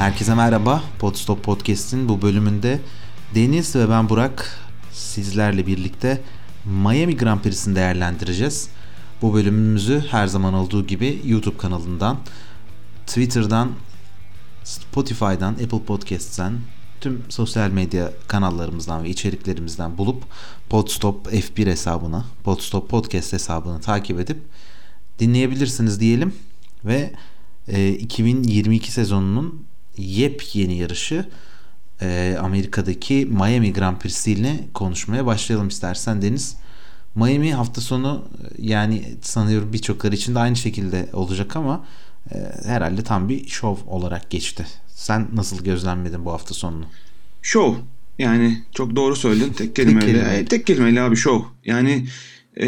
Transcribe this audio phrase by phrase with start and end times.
[0.00, 0.82] Herkese merhaba.
[0.98, 2.80] Podstop Podcast'in bu bölümünde
[3.34, 4.60] Deniz ve ben Burak
[4.92, 6.20] sizlerle birlikte
[6.64, 8.68] Miami Grand Prix'sini değerlendireceğiz.
[9.22, 12.18] Bu bölümümüzü her zaman olduğu gibi YouTube kanalından,
[13.06, 13.72] Twitter'dan,
[14.64, 16.58] Spotify'dan, Apple Podcast'ten,
[17.00, 20.24] tüm sosyal medya kanallarımızdan ve içeriklerimizden bulup
[20.68, 24.38] Podstop F1 hesabını, Podstop Podcast hesabını takip edip
[25.18, 26.34] dinleyebilirsiniz diyelim
[26.84, 27.12] ve
[27.68, 29.69] e, 2022 sezonunun
[30.00, 31.26] yepyeni yarışı
[32.02, 36.56] e, Amerika'daki Miami Grand Prix'si ile konuşmaya başlayalım istersen Deniz.
[37.14, 38.24] Miami hafta sonu
[38.58, 41.84] yani sanıyorum birçokları için de aynı şekilde olacak ama
[42.34, 44.66] e, herhalde tam bir şov olarak geçti.
[44.88, 46.84] Sen nasıl gözlemledin bu hafta sonunu?
[47.42, 47.74] Şov.
[48.18, 49.52] Yani çok doğru söyledin.
[49.52, 50.12] Tek kelimeyle.
[50.12, 50.44] tek, kelime.
[50.44, 51.42] tek kelimeyle abi şov.
[51.64, 52.06] Yani
[52.56, 52.66] e,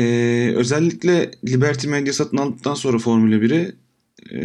[0.56, 3.74] özellikle Liberty Media satın aldıktan sonra Formula 1'i
[4.32, 4.40] e,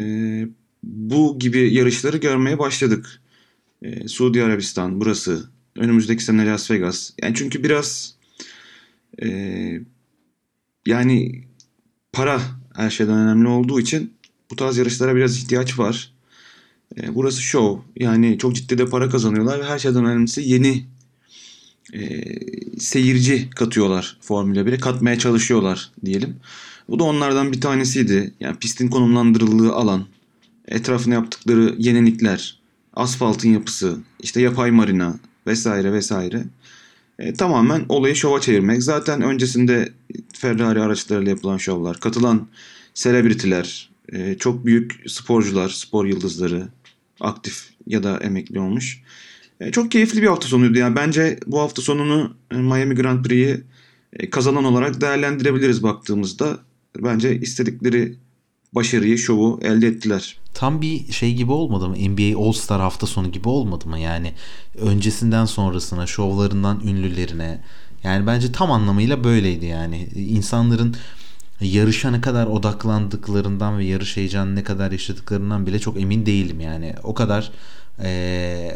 [0.87, 3.21] bu gibi yarışları görmeye başladık.
[3.81, 5.49] E, Suudi Arabistan burası.
[5.75, 7.11] Önümüzdeki sene Las Vegas.
[7.21, 8.15] Yani çünkü biraz
[9.23, 9.29] e,
[10.85, 11.43] yani
[12.13, 12.41] para
[12.75, 14.13] her şeyden önemli olduğu için
[14.51, 16.13] bu tarz yarışlara biraz ihtiyaç var.
[16.97, 17.83] E, burası show.
[17.95, 20.85] Yani çok ciddi de para kazanıyorlar ve her şeyden önemlisi yeni
[21.93, 22.23] e,
[22.79, 24.77] seyirci katıyorlar Formula 1'e.
[24.77, 26.35] Katmaya çalışıyorlar diyelim.
[26.89, 28.33] Bu da onlardan bir tanesiydi.
[28.39, 30.05] Yani pistin konumlandırıldığı alan,
[30.67, 32.59] etrafına yaptıkları yenilikler,
[32.93, 36.43] asfaltın yapısı, işte yapay marina vesaire vesaire.
[37.19, 38.83] E, tamamen olayı şova çevirmek.
[38.83, 39.93] Zaten öncesinde
[40.33, 42.47] Ferrari araçlarıyla yapılan şovlar, katılan
[42.93, 46.67] selebritiler, e, çok büyük sporcular, spor yıldızları,
[47.19, 49.01] aktif ya da emekli olmuş.
[49.59, 50.77] E, çok keyifli bir hafta sonuydu.
[50.77, 53.63] Yani bence bu hafta sonunu e, Miami Grand Prix'yi
[54.13, 56.59] e, kazanan olarak değerlendirebiliriz baktığımızda.
[56.97, 58.15] Bence istedikleri
[58.73, 60.37] başarıyı, şovu elde ettiler.
[60.53, 61.95] Tam bir şey gibi olmadı mı?
[61.95, 63.99] NBA All Star hafta sonu gibi olmadı mı?
[63.99, 64.33] Yani
[64.77, 67.63] öncesinden sonrasına, şovlarından ünlülerine.
[68.03, 70.07] Yani bence tam anlamıyla böyleydi yani.
[70.15, 70.95] İnsanların
[71.61, 76.95] yarışa ne kadar odaklandıklarından ve yarış heyecanı ne kadar yaşadıklarından bile çok emin değilim yani.
[77.03, 77.51] O kadar
[78.03, 78.71] e,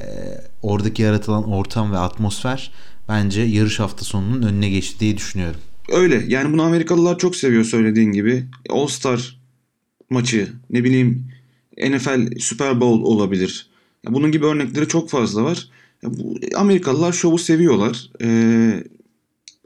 [0.62, 2.72] oradaki yaratılan ortam ve atmosfer
[3.10, 5.60] bence yarış hafta sonunun önüne geçti diye düşünüyorum.
[5.90, 8.46] Öyle yani bunu Amerikalılar çok seviyor söylediğin gibi.
[8.70, 9.41] All Star
[10.12, 11.26] maçı ne bileyim
[11.78, 13.70] NFL Super Bowl olabilir.
[14.08, 15.70] Bunun gibi örnekleri çok fazla var.
[16.56, 18.10] Amerikalılar şovu seviyorlar.
[18.22, 18.84] Ee,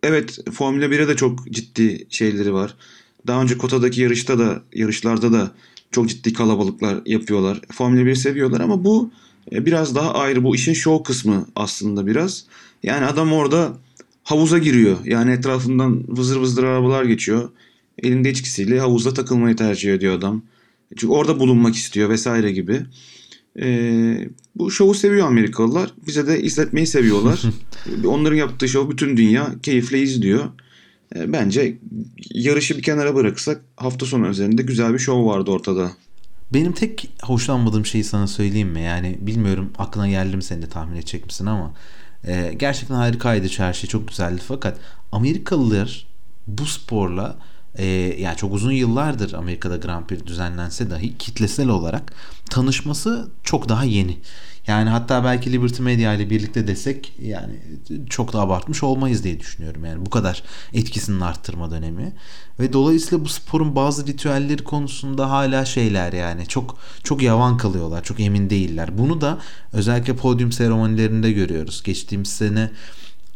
[0.03, 2.75] evet Formula 1'e de çok ciddi şeyleri var.
[3.27, 5.51] Daha önce Kota'daki yarışta da yarışlarda da
[5.91, 7.61] çok ciddi kalabalıklar yapıyorlar.
[7.71, 9.11] Formula 1'i seviyorlar ama bu
[9.51, 10.43] e, biraz daha ayrı.
[10.43, 12.45] Bu işin show kısmı aslında biraz.
[12.83, 13.77] Yani adam orada
[14.23, 14.97] havuza giriyor.
[15.05, 17.49] Yani etrafından vızır vızır arabalar geçiyor.
[18.03, 20.43] Elinde içkisiyle havuzda takılmayı tercih ediyor adam.
[20.89, 22.81] Çünkü orada bulunmak istiyor vesaire gibi.
[23.59, 25.93] Ee, bu şovu seviyor Amerikalılar.
[26.07, 27.41] Bize de izletmeyi seviyorlar.
[28.05, 30.45] Onların yaptığı şov bütün dünya keyifle izliyor.
[31.15, 31.77] Ee, bence
[32.29, 35.91] yarışı bir kenara bırakırsak hafta sonu üzerinde güzel bir şov vardı ortada.
[36.53, 38.81] Benim tek hoşlanmadığım şeyi sana söyleyeyim mi?
[38.81, 41.73] Yani bilmiyorum aklına geldi mi sen de tahmin edecek misin ama
[42.27, 44.77] e, gerçekten harikaydı her şey çok güzeldi fakat
[45.11, 46.07] Amerikalılar
[46.47, 47.37] bu sporla
[47.77, 47.85] e,
[48.19, 52.13] yani çok uzun yıllardır Amerika'da Grand Prix düzenlense dahi kitlesel olarak
[52.49, 54.17] tanışması çok daha yeni.
[54.67, 57.53] Yani hatta belki Liberty Media ile birlikte desek yani
[58.09, 59.85] çok da abartmış olmayız diye düşünüyorum.
[59.85, 60.43] Yani bu kadar
[60.73, 62.13] etkisinin arttırma dönemi.
[62.59, 68.03] Ve dolayısıyla bu sporun bazı ritüelleri konusunda hala şeyler yani çok çok yavan kalıyorlar.
[68.03, 68.97] Çok emin değiller.
[68.97, 69.37] Bunu da
[69.73, 71.83] özellikle podyum seremonilerinde görüyoruz.
[71.83, 72.71] Geçtiğimiz sene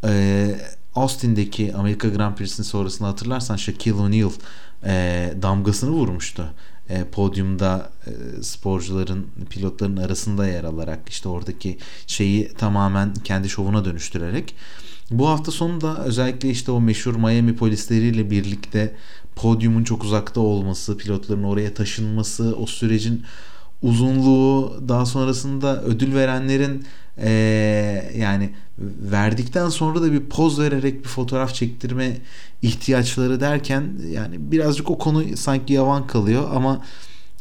[0.03, 0.55] e,
[0.99, 4.31] Austin'deki Amerika Grand Prix'sinin sonrasında hatırlarsan Shaquille O'Neal
[4.85, 6.53] e, damgasını vurmuştu.
[6.89, 11.77] E, podyumda e, sporcuların, pilotların arasında yer alarak işte oradaki
[12.07, 14.55] şeyi tamamen kendi şovuna dönüştürerek
[15.11, 18.95] bu hafta sonu da özellikle işte o meşhur Miami polisleriyle birlikte
[19.35, 23.23] podyumun çok uzakta olması, pilotların oraya taşınması, o sürecin
[23.81, 26.85] uzunluğu daha sonrasında ödül verenlerin
[27.21, 28.49] ee, yani
[29.01, 32.17] verdikten sonra da bir poz vererek bir fotoğraf çektirme
[32.61, 36.81] ihtiyaçları derken yani birazcık o konu sanki yavan kalıyor ama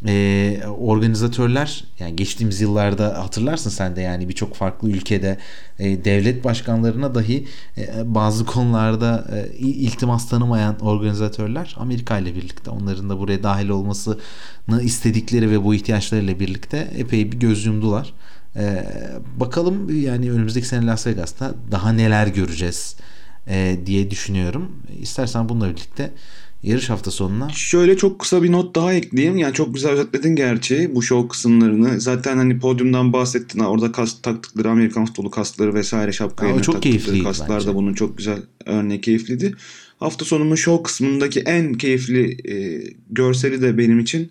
[0.06, 5.38] e, organizatörler yani geçtiğimiz yıllarda hatırlarsın sen de yani birçok farklı ülkede
[5.78, 7.46] e, devlet başkanlarına dahi
[7.78, 14.82] e, bazı konularda e, iltimas tanımayan organizatörler Amerika ile birlikte onların da buraya dahil olmasını
[14.82, 18.14] istedikleri ve bu ihtiyaçlarıyla birlikte epey bir göz yumdular.
[18.58, 18.84] E,
[19.36, 22.96] bakalım yani önümüzdeki sene Las Vegas'ta daha neler göreceğiz
[23.48, 24.72] e, diye düşünüyorum.
[25.00, 26.10] İstersen bununla birlikte
[26.62, 27.48] yarış hafta sonuna.
[27.50, 29.36] Şöyle çok kısa bir not daha ekleyeyim.
[29.36, 32.00] Yani çok güzel özetledin gerçi bu show kısımlarını.
[32.00, 33.58] Zaten hani podyumdan bahsettin.
[33.58, 37.66] Orada kas taktıkları Amerikan futbolu kasları vesaire şapkayı çok taktıkları bence.
[37.66, 39.54] da bunun çok güzel örneği keyifliydi.
[40.00, 44.30] Hafta sonunun show kısmındaki en keyifli e, görseli de benim için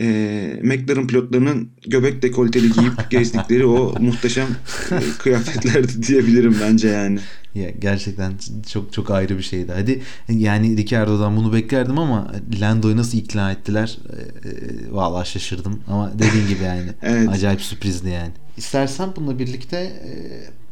[0.00, 4.46] e, McLaren pilotlarının göbek dekolteli giyip gezdikleri o muhteşem
[4.90, 7.18] e, kıyafetlerdi diyebilirim bence yani.
[7.54, 8.32] Ya gerçekten
[8.72, 9.72] çok çok ayrı bir şeydi.
[9.74, 13.98] Hadi yani Ricardo'dan bunu beklerdim ama Lando'yu nasıl ikna ettiler?
[14.12, 14.52] E, e,
[14.90, 17.28] vallahi şaşırdım ama dediğin gibi yani Evet.
[17.28, 18.30] acayip sürprizdi yani.
[18.56, 20.10] İstersen bununla birlikte e,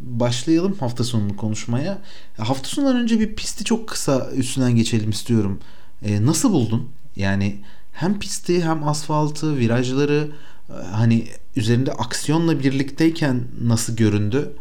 [0.00, 1.98] başlayalım hafta sonunu konuşmaya.
[2.36, 5.60] Hafta sonundan önce bir pisti çok kısa üstünden geçelim istiyorum.
[6.02, 6.88] E, nasıl buldun?
[7.16, 7.56] Yani
[7.94, 10.28] hem pisti hem asfaltı, virajları
[10.68, 11.26] e, hani
[11.56, 14.52] üzerinde aksiyonla birlikteyken nasıl göründü?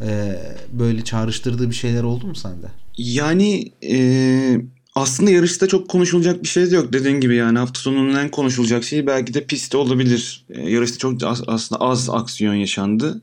[0.00, 0.38] E,
[0.72, 2.66] böyle çağrıştırdığı bir şeyler oldu mu sende?
[2.98, 4.60] Yani e,
[4.94, 6.92] aslında yarışta çok konuşulacak bir şey de yok.
[6.92, 10.44] Dediğin gibi yani hafta sonunun en konuşulacak şeyi belki de pistte olabilir.
[10.50, 13.22] E, yarışta çok az, aslında az aksiyon yaşandı.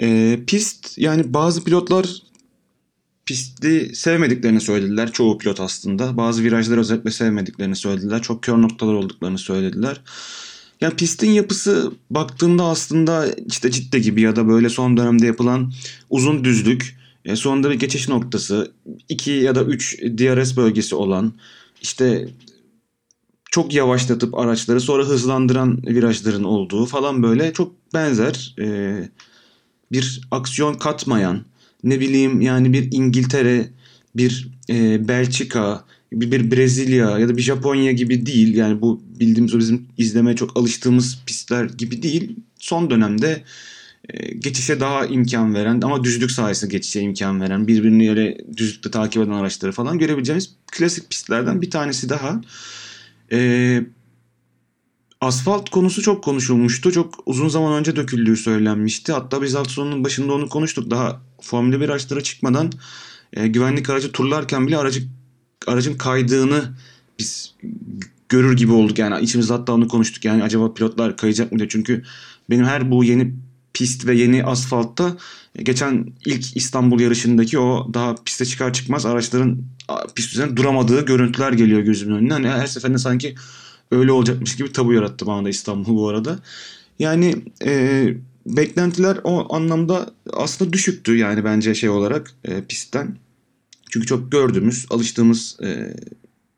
[0.00, 2.06] E, pist yani bazı pilotlar
[3.28, 5.12] pisti sevmediklerini söylediler.
[5.12, 6.16] Çoğu pilot aslında.
[6.16, 8.22] Bazı virajları özellikle sevmediklerini söylediler.
[8.22, 10.00] Çok kör noktalar olduklarını söylediler.
[10.80, 15.72] Yani pistin yapısı baktığımda aslında işte Cidde gibi ya da böyle son dönemde yapılan
[16.10, 18.72] uzun düzlük, e, sonunda bir geçiş noktası,
[19.08, 21.32] 2 ya da 3 DRS bölgesi olan
[21.82, 22.28] işte
[23.50, 28.98] çok yavaşlatıp araçları sonra hızlandıran virajların olduğu falan böyle çok benzer e,
[29.92, 31.44] bir aksiyon katmayan
[31.84, 33.68] ne bileyim yani bir İngiltere,
[34.16, 38.54] bir e, Belçika, bir, bir Brezilya ya da bir Japonya gibi değil.
[38.54, 42.36] Yani bu bildiğimiz o bizim izlemeye çok alıştığımız pistler gibi değil.
[42.58, 43.44] Son dönemde
[44.08, 49.22] e, geçişe daha imkan veren ama düzlük sayesinde geçişe imkan veren birbirini öyle düzlükte takip
[49.22, 52.40] eden araçları falan görebileceğimiz klasik pistlerden bir tanesi daha.
[53.32, 53.80] E,
[55.20, 56.92] asfalt konusu çok konuşulmuştu.
[56.92, 59.12] Çok uzun zaman önce döküldüğü söylenmişti.
[59.12, 60.90] Hatta biz hafta sonunun başında onu konuştuk.
[60.90, 62.72] Daha Formula 1 araçlara çıkmadan
[63.32, 65.02] e, güvenlik aracı turlarken bile aracı
[65.66, 66.74] aracın kaydığını
[67.18, 67.54] biz
[68.28, 68.98] görür gibi olduk.
[68.98, 70.24] Yani içimizde hatta onu konuştuk.
[70.24, 71.68] Yani acaba pilotlar kayacak mı diye.
[71.68, 72.02] Çünkü
[72.50, 73.34] benim her bu yeni
[73.72, 75.16] pist ve yeni asfaltta
[75.54, 79.62] e, geçen ilk İstanbul yarışındaki o daha piste çıkar çıkmaz araçların
[80.14, 82.32] pist üzerinde duramadığı görüntüler geliyor gözümün önüne.
[82.32, 83.34] Hani her seferinde sanki
[83.90, 86.38] öyle olacakmış gibi tabu yarattı bana da İstanbul bu arada.
[86.98, 88.14] Yani e,
[88.46, 93.16] beklentiler o anlamda aslında düşüktü yani bence şey olarak e, pistten.
[93.90, 95.94] Çünkü çok gördüğümüz, alıştığımız e,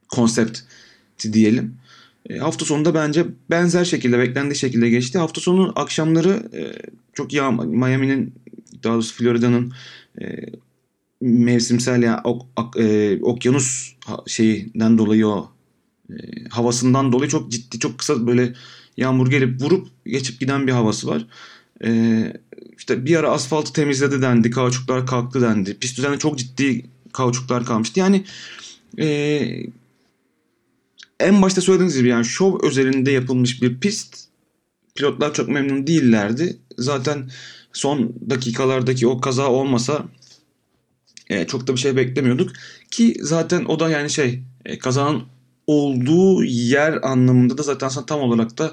[0.08, 0.58] konsept
[1.32, 1.74] diyelim.
[2.30, 5.18] E, hafta sonunda bence benzer şekilde, beklendiği şekilde geçti.
[5.18, 6.72] Hafta sonu akşamları e,
[7.12, 8.34] çok yağ Miami'nin
[8.84, 9.72] daha doğrusu Florida'nın
[10.20, 10.24] e,
[11.20, 13.96] mevsimsel ya ok, ak, e, okyanus
[14.26, 15.50] şeyinden dolayı o
[16.10, 18.54] e, havasından dolayı çok ciddi çok kısa böyle
[18.96, 21.26] yağmur gelip vurup geçip giden bir havası var.
[21.84, 22.22] E,
[22.78, 25.78] işte bir ara asfaltı temizledi dendi, kauçuklar kalktı dendi.
[25.78, 28.00] Pist üzerinde çok ciddi kauçuklar kalmıştı.
[28.00, 28.24] Yani
[28.98, 29.06] e,
[31.20, 34.16] en başta söylediğiniz gibi yani şov özelinde yapılmış bir pist.
[34.94, 36.56] Pilotlar çok memnun değillerdi.
[36.78, 37.30] Zaten
[37.72, 40.04] son dakikalardaki o kaza olmasa
[41.30, 42.52] e, çok da bir şey beklemiyorduk.
[42.90, 45.22] Ki zaten o da yani şey e, kazanın
[45.70, 48.72] olduğu yer anlamında da zaten aslında tam olarak da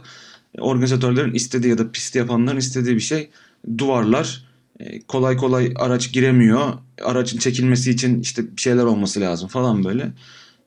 [0.57, 3.29] organizatörlerin istediği ya da pisti yapanların istediği bir şey.
[3.77, 4.45] Duvarlar
[4.79, 6.74] e, kolay kolay araç giremiyor.
[7.03, 10.12] Aracın çekilmesi için işte bir şeyler olması lazım falan böyle.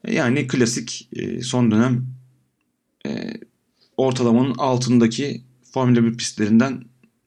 [0.05, 2.07] E, Yani klasik e, son dönem
[3.07, 3.35] e,
[3.97, 6.85] ortalamanın altındaki Formula 1 pistlerinden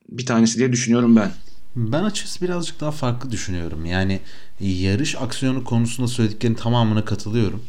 [0.09, 1.31] bir tanesi diye düşünüyorum ben.
[1.75, 3.85] Ben açıkçası birazcık daha farklı düşünüyorum.
[3.85, 4.19] Yani
[4.59, 7.63] yarış aksiyonu konusunda söylediklerinin tamamına katılıyorum.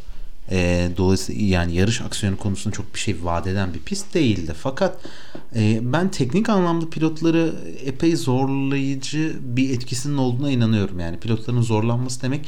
[0.51, 4.53] Ee, dolayısıyla yani yarış aksiyonu konusunda çok bir şey vaat eden bir pist değildi.
[4.63, 4.99] Fakat
[5.57, 11.01] e, ben teknik anlamda pilotları epey zorlayıcı bir etkisinin olduğuna inanıyorum.
[11.01, 12.47] Yani pilotların zorlanması demek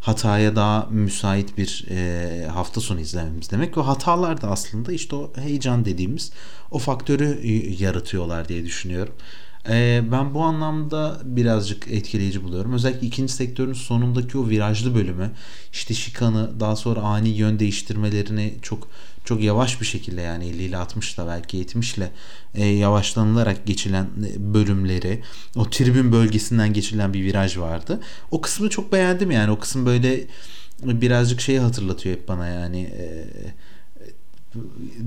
[0.00, 3.76] hataya daha müsait bir e, hafta sonu izlememiz demek.
[3.76, 6.32] Ve hatalar da aslında işte o heyecan dediğimiz
[6.70, 7.46] o faktörü
[7.78, 9.14] yaratıyorlar diye düşünüyorum.
[9.70, 12.72] Ee, ben bu anlamda birazcık etkileyici buluyorum.
[12.72, 15.30] Özellikle ikinci sektörün sonundaki o virajlı bölümü,
[15.72, 18.88] işte şikanı, daha sonra ani yön değiştirmelerini çok
[19.24, 22.10] çok yavaş bir şekilde yani 50 ile 60 ile belki 70 ile
[22.54, 25.22] e, yavaşlanılarak geçilen e, bölümleri,
[25.56, 28.00] o tribün bölgesinden geçilen bir viraj vardı.
[28.30, 29.50] O kısmı çok beğendim yani.
[29.50, 30.26] O kısım böyle
[30.82, 33.24] birazcık şeyi hatırlatıyor hep bana yani e,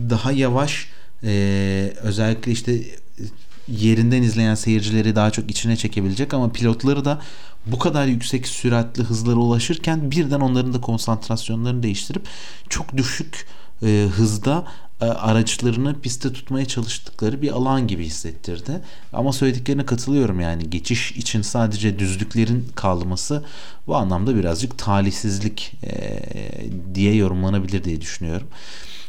[0.09, 0.87] daha yavaş
[1.23, 2.81] e, özellikle işte
[3.67, 7.21] yerinden izleyen seyircileri daha çok içine çekebilecek ama pilotları da
[7.65, 12.25] bu kadar yüksek süratli hızlara ulaşırken birden onların da konsantrasyonlarını değiştirip
[12.69, 13.47] çok düşük
[13.83, 14.65] e, hızda
[15.01, 18.81] e, araçlarını piste tutmaya çalıştıkları bir alan gibi hissettirdi.
[19.13, 23.43] Ama söylediklerine katılıyorum yani geçiş için sadece düzlüklerin kalması
[23.87, 26.19] bu anlamda birazcık talihsizlik e,
[26.95, 28.47] diye yorumlanabilir diye düşünüyorum.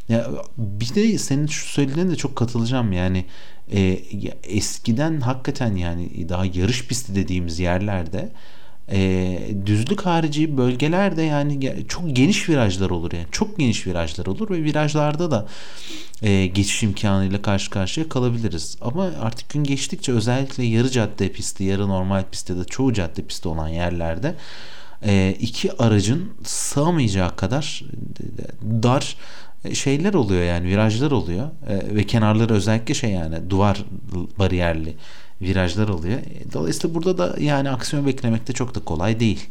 [0.09, 3.25] Ya bir de senin şu söylediğine de çok katılacağım yani
[3.73, 3.81] e,
[4.43, 8.33] eskiden hakikaten yani daha yarış pisti dediğimiz yerlerde
[8.91, 14.65] e, düzlük harici bölgelerde yani çok geniş virajlar olur yani çok geniş virajlar olur ve
[14.65, 15.47] virajlarda da
[16.23, 18.77] e, geçiş imkanıyla karşı karşıya kalabiliriz.
[18.81, 23.49] Ama artık gün geçtikçe özellikle yarı cadde pisti, yarı normal pistte de çoğu cadde pisti
[23.49, 24.35] olan yerlerde
[25.05, 27.83] e, iki aracın sığamayacağı kadar
[28.83, 29.17] dar
[29.75, 33.85] şeyler oluyor yani virajlar oluyor e, ve kenarları özellikle şey yani duvar
[34.39, 34.95] bariyerli
[35.41, 36.19] virajlar oluyor.
[36.19, 39.49] E, dolayısıyla burada da yani aksiyon beklemek de çok da kolay değil.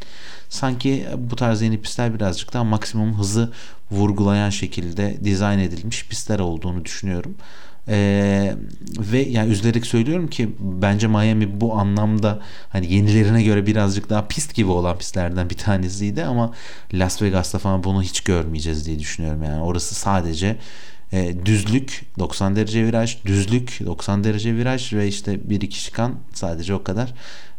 [0.48, 3.52] Sanki bu tarz yeni pistler birazcık daha maksimum hızı
[3.92, 7.34] vurgulayan şekilde dizayn edilmiş pistler olduğunu düşünüyorum.
[7.88, 8.54] Ee,
[8.98, 14.54] ve yani üzülerek söylüyorum ki bence Miami bu anlamda hani yenilerine göre birazcık daha pist
[14.54, 16.52] gibi olan pistlerden bir tanesiydi ama
[16.92, 20.56] Las Vegas'ta falan bunu hiç görmeyeceğiz diye düşünüyorum yani orası sadece
[21.12, 26.74] e, düzlük 90 derece viraj, düzlük 90 derece viraj ve işte bir iki çıkan sadece
[26.74, 27.14] o kadar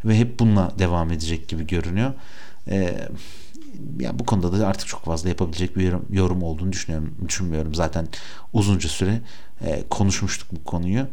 [0.05, 2.13] ve hep bununla devam edecek gibi görünüyor.
[2.69, 2.93] E,
[3.99, 7.15] ya bu konuda da artık çok fazla yapabilecek bir yorum, yorum olduğunu düşünüyorum.
[7.27, 7.75] Düşünmüyorum.
[7.75, 8.07] Zaten
[8.53, 9.21] uzunca süre
[9.65, 11.07] e, konuşmuştuk bu konuyu.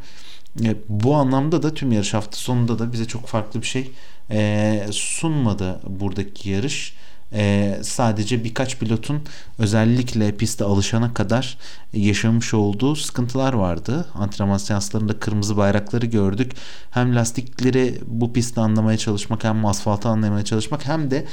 [0.64, 3.90] E, bu anlamda da tüm yarış hafta sonunda da bize çok farklı bir şey
[4.30, 6.94] e, sunmadı buradaki yarış
[7.32, 9.22] e, sadece birkaç pilotun
[9.58, 11.58] özellikle piste alışana kadar
[11.92, 14.08] yaşamış olduğu sıkıntılar vardı.
[14.14, 16.52] Antrenman seanslarında kırmızı bayrakları gördük.
[16.90, 21.26] Hem lastikleri bu pistte anlamaya çalışmak hem asfaltı anlamaya çalışmak hem de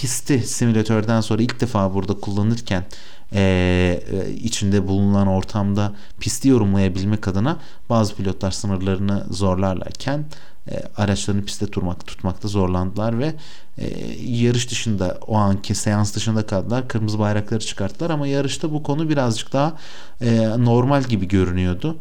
[0.00, 2.84] pisti simülatörden sonra ilk defa burada kullanırken
[3.32, 4.00] e,
[4.42, 7.56] içinde bulunan ortamda pisti yorumlayabilmek adına
[7.90, 10.24] bazı pilotlar sınırlarını zorlarlarken
[10.70, 13.34] e, araçlarını piste tutmak, tutmakta zorlandılar ve
[13.78, 13.86] e,
[14.22, 16.88] yarış dışında o anki seans dışında kaldılar.
[16.88, 19.76] Kırmızı bayrakları çıkarttılar ama yarışta bu konu birazcık daha
[20.20, 21.96] e, normal gibi görünüyordu.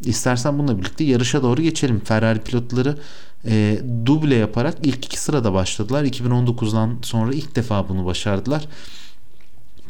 [0.00, 2.00] İstersen bununla birlikte yarışa doğru geçelim.
[2.04, 2.98] Ferrari pilotları
[3.46, 6.04] e, duble yaparak ilk iki sırada başladılar.
[6.04, 8.68] 2019'dan sonra ilk defa bunu başardılar.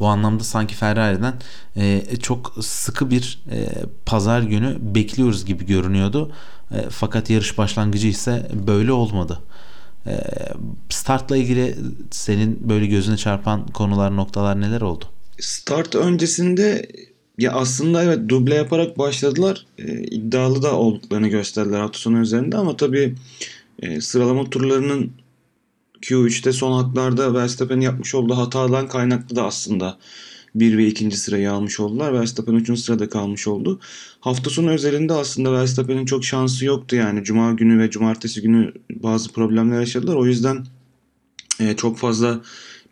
[0.00, 1.34] Bu anlamda sanki Ferrari'den
[1.76, 3.68] e, çok sıkı bir e,
[4.06, 6.32] pazar günü bekliyoruz gibi görünüyordu.
[6.70, 9.38] E, fakat yarış başlangıcı ise böyle olmadı.
[10.06, 10.20] E,
[10.88, 11.76] startla ilgili
[12.10, 15.04] senin böyle gözüne çarpan konular, noktalar neler oldu?
[15.40, 16.88] Start öncesinde
[17.38, 19.66] ya aslında evet duble yaparak başladılar.
[19.78, 23.14] E, iddialı da olduklarını gösterdiler hafta sonu üzerinde ama tabii
[23.82, 25.12] e, sıralama turlarının
[26.02, 29.98] Q3'te son haklarda Verstappen'in yapmış olduğu hatadan kaynaklı da aslında
[30.60, 31.10] 1 ve 2.
[31.10, 32.12] sırayı almış oldular.
[32.12, 32.78] Verstappen 3.
[32.80, 33.80] sırada kalmış oldu.
[34.20, 37.24] Hafta sonu özelinde aslında Verstappen'in çok şansı yoktu yani.
[37.24, 40.14] Cuma günü ve cumartesi günü bazı problemler yaşadılar.
[40.14, 40.66] O yüzden
[41.60, 42.40] e, çok fazla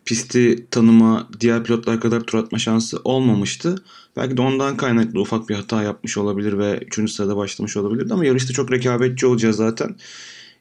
[0.05, 3.75] pisti tanıma, diğer pilotlar kadar tur atma şansı olmamıştı.
[4.17, 7.11] Belki de ondan kaynaklı ufak bir hata yapmış olabilir ve 3.
[7.11, 9.95] sırada başlamış olabilirdi ama yarışta çok rekabetçi olacağız zaten.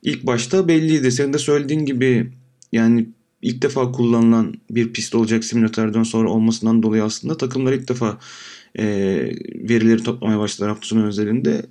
[0.03, 1.13] İlk başta belliydi.
[1.13, 2.33] Senin de söylediğin gibi
[2.73, 3.09] yani
[3.43, 8.19] ilk defa kullanılan bir pist olacak simülatörden sonra olmasından dolayı aslında takımlar ilk defa
[8.79, 8.85] e,
[9.55, 11.67] verileri toplamaya başladılar hafta sonu özelinde.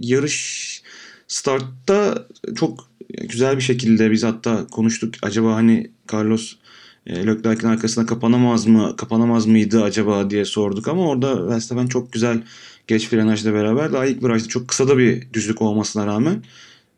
[0.00, 0.82] Yarış
[1.28, 2.90] startta çok
[3.28, 5.14] güzel bir şekilde biz hatta konuştuk.
[5.22, 6.56] Acaba hani Carlos
[7.06, 12.42] e, Leclerc'in arkasına kapanamaz mı, kapanamaz mıydı acaba diye sorduk ama orada Verstappen çok güzel
[12.86, 16.42] geç frenajla beraber daha ilk virajda çok kısa da bir düzlük olmasına rağmen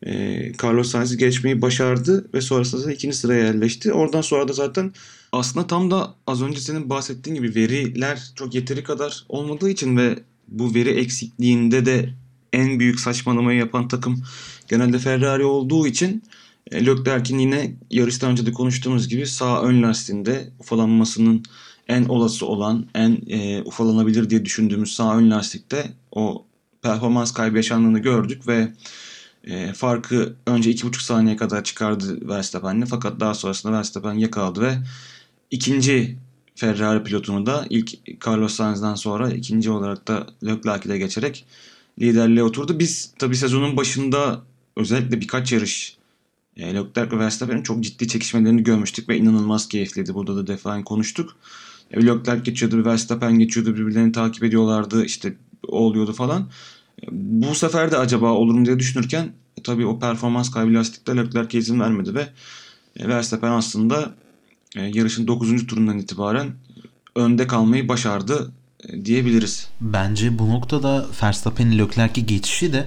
[0.05, 0.11] e,
[0.63, 3.93] Carlos Sainz'i geçmeyi başardı ve sonrasında ikinci sıraya yerleşti.
[3.93, 4.93] Oradan sonra da zaten
[5.31, 10.19] aslında tam da az önce senin bahsettiğin gibi veriler çok yeteri kadar olmadığı için ve
[10.47, 12.09] bu veri eksikliğinde de
[12.53, 14.23] en büyük saçmalamayı yapan takım
[14.67, 16.23] genelde Ferrari olduğu için
[16.73, 21.43] Leclerc'in yine yarıştan önce de konuştuğumuz gibi sağ ön lastiğinde ufalanmasının
[21.87, 26.45] en olası olan, en e, ufalanabilir diye düşündüğümüz sağ ön lastikte o
[26.81, 28.67] performans kaybı yaşandığını gördük ve
[29.43, 34.77] e, farkı önce 2,5 saniye kadar çıkardı Verstappen'le fakat daha sonrasında Verstappen yakaladı ve
[35.51, 36.17] ikinci
[36.55, 37.93] Ferrari pilotunu da ilk
[38.27, 41.45] Carlos Sainz'dan sonra ikinci olarak da Leclerc'i de geçerek
[41.99, 42.79] liderliğe oturdu.
[42.79, 44.41] Biz tabi sezonun başında
[44.75, 45.96] özellikle birkaç yarış
[46.57, 50.13] e, Leclerc ve Verstappen'in çok ciddi çekişmelerini görmüştük ve inanılmaz keyifliydi.
[50.13, 51.35] Burada da defaen konuştuk.
[51.91, 55.05] E, Leclerc geçiyordu, Verstappen geçiyordu, birbirlerini takip ediyorlardı.
[55.05, 55.33] işte
[55.67, 56.49] oluyordu falan.
[57.11, 59.23] Bu sefer de acaba olur mu diye düşünürken
[59.57, 62.27] e, tabii o performans kaybı lastikte Leclerc izin vermedi ve
[62.99, 64.13] e, Verstappen aslında
[64.75, 65.67] e, yarışın 9.
[65.67, 66.47] turundan itibaren
[67.15, 68.51] önde kalmayı başardı
[68.83, 69.67] e, diyebiliriz.
[69.81, 72.85] Bence bu noktada Verstappen'in Leclerc'e geçişi de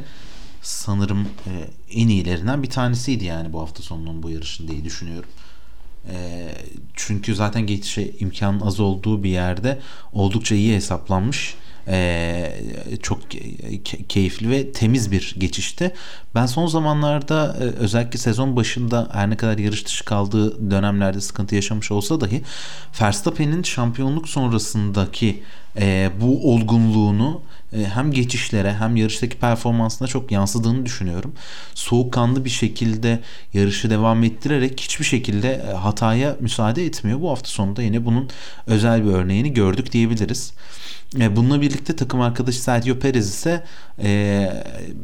[0.62, 1.52] sanırım e,
[1.90, 5.30] en iyilerinden bir tanesiydi yani bu hafta sonunun bu yarışın diye düşünüyorum.
[6.10, 6.48] E,
[6.94, 9.80] çünkü zaten geçişe imkanın az olduğu bir yerde
[10.12, 11.54] oldukça iyi hesaplanmış
[11.88, 12.52] ee,
[13.02, 13.18] çok
[14.08, 15.94] keyifli ve temiz bir geçişti.
[16.34, 21.54] Ben son zamanlarda e, özellikle sezon başında her ne kadar yarış dışı kaldığı dönemlerde sıkıntı
[21.54, 22.42] yaşamış olsa dahi
[23.00, 25.42] Verstappen'in şampiyonluk sonrasındaki
[25.78, 31.32] e, bu olgunluğunu e, hem geçişlere hem yarıştaki performansına çok yansıdığını düşünüyorum.
[31.74, 33.20] Soğukkanlı bir şekilde
[33.52, 37.20] yarışı devam ettirerek hiçbir şekilde e, hataya müsaade etmiyor.
[37.20, 38.28] Bu hafta sonunda yine bunun
[38.66, 40.52] özel bir örneğini gördük diyebiliriz.
[41.18, 43.64] E, bununla birlikte takım arkadaşı Sergio Perez ise
[44.02, 44.52] e,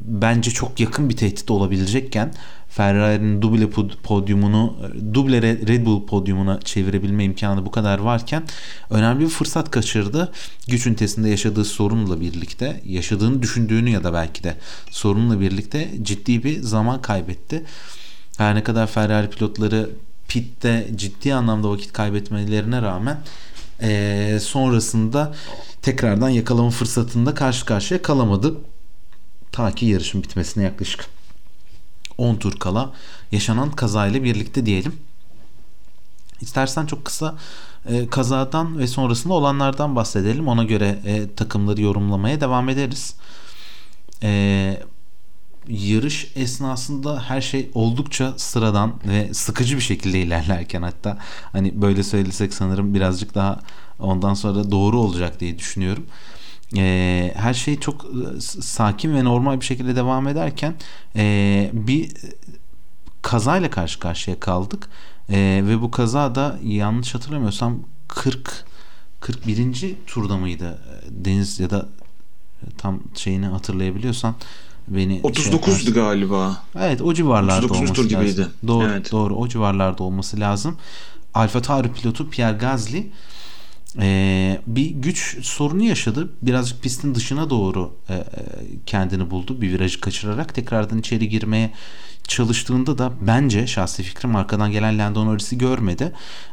[0.01, 2.33] bence çok yakın bir tehdit olabilecekken
[2.69, 3.71] Ferrari'nin duble
[4.03, 4.77] podyumunu
[5.15, 8.43] duble Red Bull podyumuna çevirebilme imkanı bu kadar varken
[8.91, 10.33] önemli bir fırsat kaçırdı.
[10.69, 14.57] Güç ünitesinde yaşadığı sorunla birlikte yaşadığını düşündüğünü ya da belki de
[14.91, 17.65] sorunla birlikte ciddi bir zaman kaybetti.
[18.39, 19.91] Her ne kadar Ferrari pilotları
[20.29, 23.19] pitte ciddi anlamda vakit kaybetmelerine rağmen
[23.83, 25.35] e, sonrasında
[25.83, 28.55] tekrardan yakalama fırsatında karşı karşıya kalamadı.
[29.57, 31.07] Ta ki yarışın bitmesine yaklaşık
[32.19, 32.93] 10 tur kala
[33.33, 34.97] yaşanan kazayla birlikte diyelim.
[36.41, 37.35] İstersen çok kısa
[37.87, 40.49] e, kazadan ve sonrasında olanlardan bahsedelim.
[40.49, 43.15] Ona göre e, takımları yorumlamaya devam ederiz.
[44.23, 44.83] E,
[45.69, 51.19] yarış esnasında her şey oldukça sıradan ve sıkıcı bir şekilde ilerlerken hatta
[51.53, 53.61] hani böyle söylesek sanırım birazcık daha
[53.99, 56.07] ondan sonra doğru olacak diye düşünüyorum.
[56.77, 60.75] Ee, her şey çok e, sakin ve normal bir şekilde devam ederken
[61.17, 62.13] e, bir
[63.23, 64.89] kazayla karşı karşıya kaldık
[65.29, 68.65] e, ve bu kaza da yanlış hatırlamıyorsam 40
[69.21, 69.95] 41.
[70.07, 70.79] turda mıydı
[71.11, 71.89] Deniz ya da
[72.79, 74.35] tam şeyini hatırlayabiliyorsan
[74.89, 76.63] beni 39'du şey galiba.
[76.79, 78.39] Evet o civarlarda olması tur gibiydi.
[78.41, 78.53] lazım.
[78.67, 79.13] Doğru, evet.
[79.13, 80.77] doğru o civarlarda olması lazım.
[81.35, 83.11] Alfa Tauri pilotu Pierre Gasly
[84.01, 86.33] e, bir güç sorunu yaşadı.
[86.43, 88.25] Birazcık pistin dışına doğru e, e,
[88.87, 89.61] kendini buldu.
[89.61, 91.73] Bir virajı kaçırarak tekrardan içeri girmeye
[92.29, 96.13] çalıştığında da bence şahsi fikrim arkadan gelen Lando Norris'i görmedi.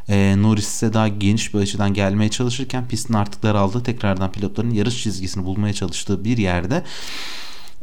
[0.10, 5.04] E, Norris ise daha geniş bir açıdan gelmeye çalışırken pistin artık daraldığı tekrardan pilotların yarış
[5.04, 6.84] çizgisini bulmaya çalıştığı bir yerde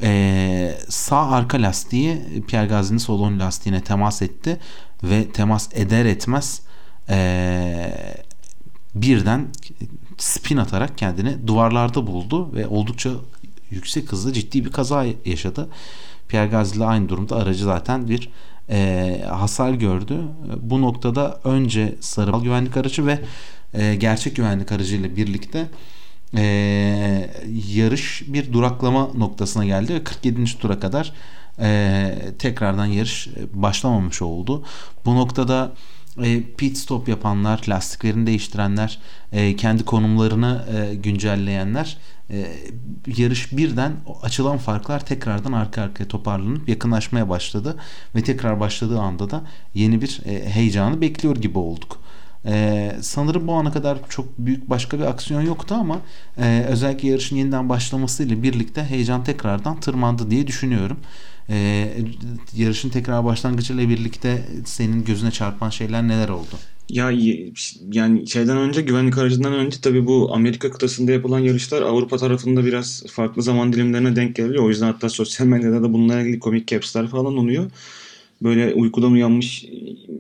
[0.03, 4.61] e, sağ arka lastiği Pierre Gasly'nin sol ön lastiğine temas etti
[5.05, 6.61] ve temas eder etmez
[7.09, 7.91] e,
[8.95, 9.49] birden
[10.19, 13.11] spin atarak kendini duvarlarda buldu ve oldukça
[13.71, 15.69] yüksek hızlı ciddi bir kaza yaşadı.
[16.29, 18.29] Pierre Gasly ile aynı durumda aracı zaten bir
[18.71, 20.21] e, hasar gördü.
[20.63, 23.19] Bu noktada önce sarı güvenlik aracı ve
[23.75, 25.69] e, gerçek güvenlik aracı ile birlikte
[26.37, 27.31] e,
[27.75, 30.45] yarış bir duraklama noktasına geldi ve 47.
[30.59, 31.13] tura kadar
[31.61, 34.65] e, tekrardan yarış başlamamış oldu.
[35.05, 35.73] Bu noktada
[36.25, 38.99] e, pit stop yapanlar, lastiklerini değiştirenler,
[39.33, 41.99] e, kendi konumlarını e, güncelleyenler
[43.07, 47.77] yarış birden açılan farklar tekrardan arka arkaya toparlanıp yakınlaşmaya başladı
[48.15, 49.43] ve tekrar başladığı anda da
[49.75, 52.01] yeni bir heyecanı bekliyor gibi olduk.
[52.47, 55.99] Ee, sanırım bu ana kadar çok büyük başka bir aksiyon yoktu ama
[56.39, 60.97] e, özellikle yarışın yeniden başlamasıyla birlikte heyecan tekrardan tırmandı diye düşünüyorum.
[61.51, 61.89] Ee,
[62.57, 66.59] yarışın tekrar başlangıcıyla birlikte senin gözüne çarpan şeyler neler oldu?
[66.89, 67.11] Ya
[67.93, 73.05] yani şeyden önce güvenlik aracından önce tabii bu Amerika kıtasında yapılan yarışlar Avrupa tarafında biraz
[73.11, 74.65] farklı zaman dilimlerine denk geliyor.
[74.65, 77.71] O yüzden hatta sosyal medyada da bununla ilgili komik caps'ler falan oluyor
[78.43, 79.65] böyle uykudan uyanmış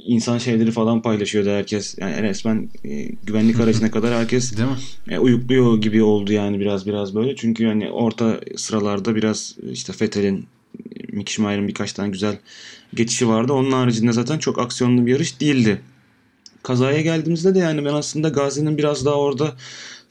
[0.07, 1.99] insan şeyleri falan paylaşıyordu herkes.
[1.99, 5.15] Yani resmen e, güvenlik aracına kadar herkes Değil mi?
[5.15, 7.37] E, uyukluyor gibi oldu yani biraz biraz böyle.
[7.37, 10.47] Çünkü yani orta sıralarda biraz işte Fethel'in
[11.13, 12.39] Mick Schumacher'ın birkaç tane güzel
[12.95, 13.53] geçişi vardı.
[13.53, 15.81] Onun haricinde zaten çok aksiyonlu bir yarış değildi.
[16.63, 19.57] Kazaya geldiğimizde de yani ben aslında Gazi'nin biraz daha orada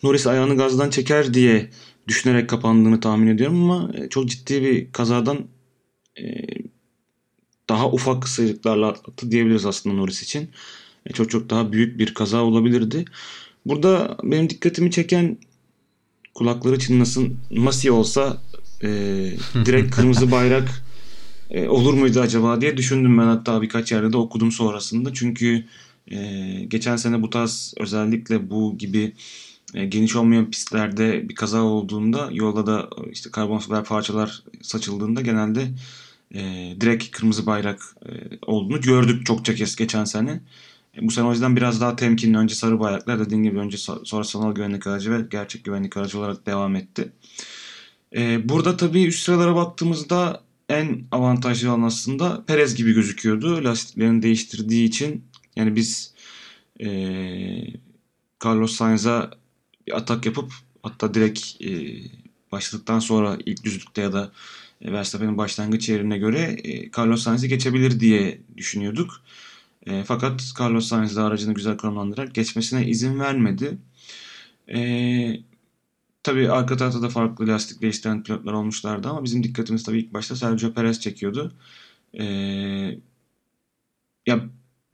[0.04, 1.70] Norris ayağını gazdan çeker diye
[2.08, 5.48] düşünerek kapandığını tahmin ediyorum ama e, çok ciddi bir kazadan
[7.70, 10.50] daha ufak sıyrıklarla atlattı diyebiliriz aslında Norris için.
[11.06, 13.06] E, çok çok daha büyük bir kaza olabilirdi.
[13.66, 15.38] Burada benim dikkatimi çeken
[16.34, 18.42] kulakları çınlasın Masi olsa
[18.84, 18.90] e,
[19.66, 20.84] direkt kırmızı bayrak
[21.50, 25.14] e, olur muydu acaba diye düşündüm ben hatta birkaç yerde de okudum sonrasında.
[25.14, 25.66] Çünkü
[26.12, 26.18] e,
[26.68, 29.14] geçen sene bu tarz özellikle bu gibi
[29.74, 35.68] e, geniş olmayan pistlerde bir kaza olduğunda yolda da işte karbon fiber parçalar saçıldığında genelde
[36.36, 38.10] e, direkt kırmızı bayrak e,
[38.46, 40.42] olduğunu gördük çokça kez geçen sene.
[40.98, 42.38] E, bu sene o yüzden biraz daha temkinli.
[42.38, 46.46] Önce sarı bayraklar dediğim gibi önce sonra sanal güvenlik aracı ve gerçek güvenlik aracı olarak
[46.46, 47.02] devam etti.
[47.02, 47.10] E,
[48.44, 53.64] burada tabii üst sıralara baktığımızda en avantajlı olan aslında Perez gibi gözüküyordu.
[53.64, 55.24] Lastiklerini değiştirdiği için
[55.56, 56.14] yani biz
[56.80, 56.88] e,
[58.46, 59.32] Carlos Sainz'a
[59.88, 60.52] bir atak yapıp
[60.84, 61.98] hatta direkt e,
[62.52, 64.32] başladıktan sonra ilk düzlükte ya da
[64.82, 69.22] e, Verstappen'in başlangıç yerine göre e, Carlos Sainz'i geçebilir diye düşünüyorduk.
[69.86, 73.78] E, fakat Carlos Sainz de aracını güzel konumlandırarak geçmesine izin vermedi.
[74.68, 74.80] E,
[76.24, 80.36] tabii arka tarafta da farklı lastik değiştiren pilotlar olmuşlardı ama bizim dikkatimiz tabii ilk başta
[80.36, 81.54] Sergio Perez çekiyordu.
[82.20, 82.24] E,
[84.28, 84.40] ya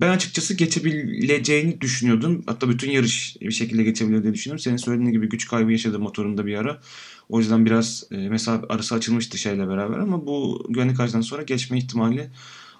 [0.01, 2.43] ben açıkçası geçebileceğini düşünüyordum.
[2.45, 4.59] Hatta bütün yarış bir şekilde geçebilir diye düşünüyorum.
[4.59, 6.81] Senin söylediğin gibi güç kaybı yaşadı motorunda bir ara.
[7.29, 11.77] O yüzden biraz e, mesafe arası açılmıştı şeyle beraber ama bu güvenlik aracından sonra geçme
[11.77, 12.29] ihtimali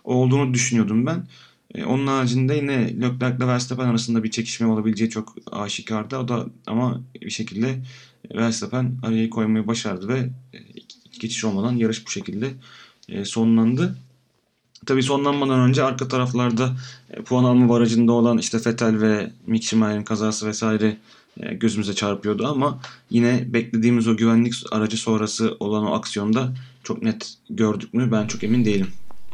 [0.04, 1.28] olduğunu düşünüyordum ben.
[1.74, 6.18] E, onun haricinde yine Leclerc ile Verstappen arasında bir çekişme olabileceği çok aşikardı.
[6.18, 7.82] O da ama bir şekilde
[8.36, 10.20] Verstappen araya koymayı başardı ve
[10.54, 10.60] e,
[11.20, 12.52] geçiş olmadan yarış bu şekilde
[13.10, 13.98] e, sonlandı.
[14.86, 16.76] Tabii sonlanmadan önce arka taraflarda
[17.26, 20.98] puan alma barajında olan işte Vettel ve Mick Schumacher'in kazası vesaire
[21.52, 27.94] gözümüze çarpıyordu ama yine beklediğimiz o güvenlik aracı sonrası olan o aksiyonda çok net gördük
[27.94, 28.88] mü ben çok emin değilim.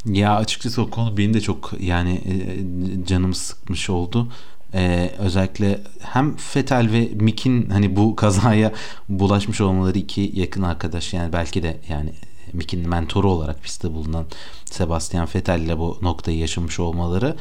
[0.05, 4.27] Ya açıkçası o konu benim de çok yani e, canımı sıkmış oldu.
[4.73, 8.71] Ee, özellikle hem Fetel ve Mick'in hani bu kazaya
[9.09, 12.13] bulaşmış olmaları iki yakın arkadaş yani belki de yani
[12.53, 14.25] Mick'in mentoru olarak pistte bulunan
[14.65, 17.35] Sebastian Vettel ile bu noktayı yaşamış olmaları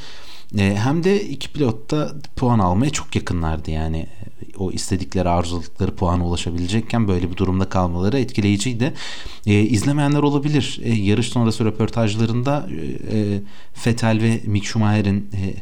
[0.59, 4.07] e, hem de iki pilot da puan almaya çok yakınlardı yani
[4.59, 8.95] o istedikleri arzuladıkları puana ulaşabilecekken böyle bir durumda kalmaları etkileyiciydi.
[9.47, 10.81] E, izlemeyenler olabilir.
[10.83, 12.69] E, yarış sonrası röportajlarında
[13.13, 13.41] e,
[13.87, 15.55] Vettel ve Mick Schumacher'in e,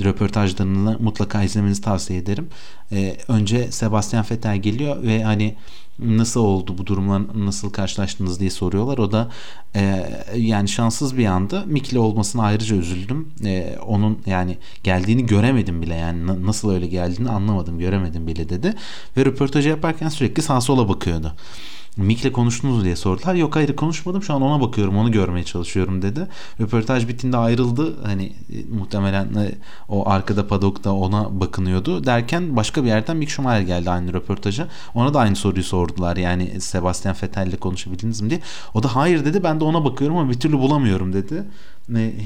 [0.00, 2.48] röportajlarını mutlaka izlemenizi tavsiye ederim.
[2.92, 5.56] E, önce Sebastian Vettel geliyor ve hani
[5.98, 8.98] nasıl oldu bu durumla nasıl karşılaştınız diye soruyorlar.
[8.98, 9.30] O da
[9.76, 13.28] e, yani şanssız bir anda Mikli olmasına ayrıca üzüldüm.
[13.44, 18.74] E, onun yani geldiğini göremedim bile yani nasıl öyle geldiğini anlamadım göremedim bile dedi.
[19.16, 21.34] Ve röportajı yaparken sürekli sağa sola bakıyordu.
[21.96, 23.34] Mick'le konuştunuz diye sordular.
[23.34, 26.28] Yok hayır konuşmadım şu an ona bakıyorum onu görmeye çalışıyorum dedi.
[26.60, 28.06] Röportaj bittiğinde ayrıldı.
[28.06, 29.52] Hani e, muhtemelen e,
[29.88, 32.04] o arkada padokta ona bakınıyordu.
[32.04, 34.68] Derken başka bir yerden Mick Schumacher geldi aynı röportaja.
[34.94, 36.16] Ona da aynı soruyu sordular.
[36.16, 38.40] Yani Sebastian Vettel ile konuşabildiniz mi diye.
[38.74, 41.44] O da hayır dedi ben de ona bakıyorum ama bir türlü bulamıyorum dedi.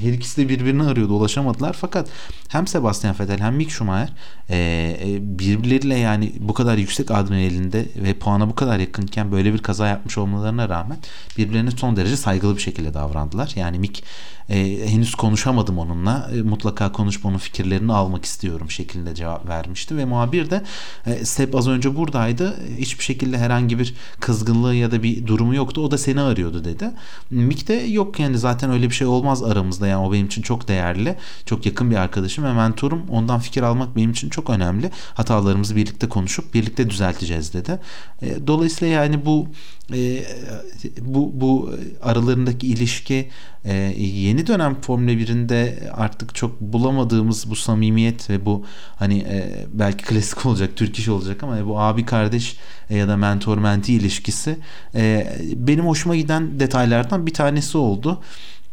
[0.01, 1.73] Her ikisi de birbirini arıyordu ulaşamadılar.
[1.73, 2.09] Fakat
[2.49, 4.09] hem Sebastian Vettel hem Mick Schumacher
[4.49, 9.87] e, birbirleriyle yani bu kadar yüksek adrenalinde ve puana bu kadar yakınken böyle bir kaza
[9.87, 10.97] yapmış olmalarına rağmen
[11.37, 13.53] birbirlerine son derece saygılı bir şekilde davrandılar.
[13.55, 14.03] Yani Mick
[14.49, 16.31] e, henüz konuşamadım onunla.
[16.35, 20.63] E, mutlaka konuşup onun fikirlerini almak istiyorum şeklinde cevap vermişti ve muhabir de
[21.05, 22.57] e, Seb az önce buradaydı.
[22.77, 25.81] Hiçbir şekilde herhangi bir kızgınlığı ya da bir durumu yoktu.
[25.81, 26.91] O da seni arıyordu dedi.
[27.31, 29.87] Mick de yok yani zaten öyle bir şey olmaz aramızda.
[29.87, 31.15] Yani o benim için çok değerli.
[31.45, 33.01] Çok yakın bir arkadaşım ve mentorum.
[33.09, 34.91] Ondan fikir almak benim için çok önemli.
[35.13, 37.79] Hatalarımızı birlikte konuşup birlikte düzelteceğiz dedi.
[38.21, 39.47] E, dolayısıyla yani bu
[39.93, 40.23] e,
[41.01, 41.71] bu bu
[42.01, 43.29] aralarındaki ilişki
[43.65, 50.05] e, yeni dönem Formula 1'inde artık çok bulamadığımız bu samimiyet ve bu hani e, belki
[50.05, 52.57] klasik olacak, Türk iş olacak ama bu abi kardeş
[52.89, 54.57] ya da mentor menti ilişkisi
[54.95, 58.21] e, benim hoşuma giden detaylardan bir tanesi oldu.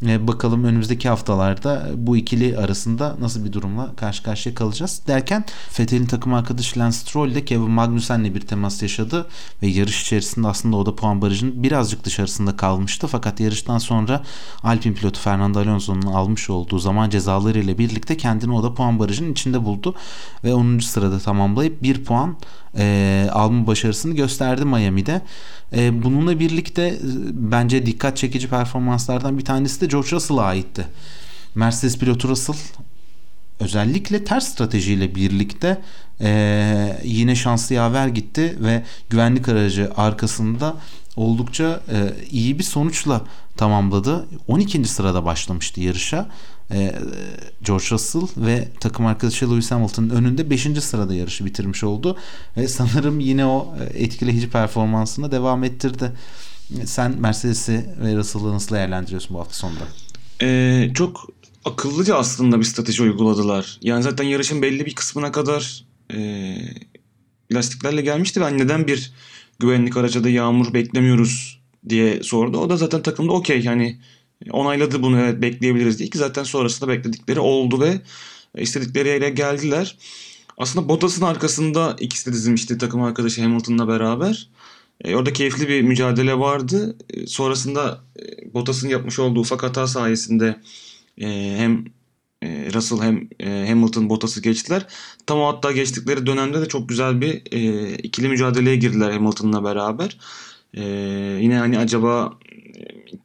[0.02, 5.02] E, bakalım önümüzdeki haftalarda bu ikili arasında nasıl bir durumla karşı karşıya kalacağız.
[5.06, 9.26] Derken Fethel'in takım arkadaşı Lance Stroll de Kevin Magnussen'le bir temas yaşadı
[9.62, 13.06] ve yarış içerisinde aslında o da puan barajının birazcık dışarısında kalmıştı.
[13.06, 14.22] Fakat yarıştan sonra
[14.62, 19.32] Alpine pilotu Fernando Alonso'nun almış olduğu zaman cezaları ile birlikte kendini o da puan barajının
[19.32, 19.94] içinde buldu
[20.44, 20.78] ve 10.
[20.78, 22.36] sırada tamamlayıp bir puan
[22.78, 25.22] e, alma başarısını gösterdi Miami'de.
[25.72, 26.98] E, bununla birlikte e,
[27.32, 30.86] bence dikkat çekici performanslardan bir tanesi de George Russell'a aitti.
[31.54, 32.56] Mercedes pilotu Russell
[33.60, 35.82] özellikle ters stratejiyle birlikte
[36.20, 40.76] e, yine şanslı yaver gitti ve güvenlik aracı arkasında
[41.16, 43.22] oldukça e, iyi bir sonuçla
[43.56, 44.26] tamamladı.
[44.48, 44.84] 12.
[44.84, 46.28] sırada başlamıştı yarışa.
[46.70, 46.94] E,
[47.62, 50.62] George Russell ve takım arkadaşı Lewis Hamilton'ın önünde 5.
[50.80, 52.16] sırada yarışı bitirmiş oldu.
[52.56, 56.12] Ve sanırım yine o etkileyici performansını devam ettirdi.
[56.84, 59.84] Sen Mercedes'i ve Russell'ı nasıl değerlendiriyorsun bu hafta sonunda?
[60.42, 61.30] Ee, çok
[61.64, 63.78] akıllıca aslında bir strateji uyguladılar.
[63.82, 65.84] Yani zaten yarışın belli bir kısmına kadar
[66.14, 66.18] e,
[67.52, 69.12] lastiklerle gelmişti ve hani neden bir
[69.58, 72.58] güvenlik araca yağmur beklemiyoruz diye sordu.
[72.58, 74.00] O da zaten takımda okey yani
[74.50, 78.00] onayladı bunu evet bekleyebiliriz diye ki zaten sonrasında bekledikleri oldu ve
[78.58, 79.96] istedikleri yere geldiler.
[80.58, 84.48] Aslında Bottas'ın arkasında ikisi de dizilmişti takım arkadaşı Hamilton'la beraber.
[85.00, 86.96] E, orada keyifli bir mücadele vardı.
[87.10, 90.56] E, sonrasında e, Bottas'ın yapmış olduğu ufak hata sayesinde
[91.18, 91.84] e, hem
[92.42, 94.86] e, Russell hem e, Hamilton Bottas'ı geçtiler.
[95.26, 100.18] Tam o hatta geçtikleri dönemde de çok güzel bir e, ikili mücadeleye girdiler Hamilton'la beraber.
[100.74, 100.82] E,
[101.40, 102.38] yine hani acaba